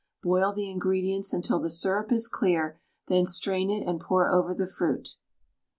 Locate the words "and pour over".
3.87-4.51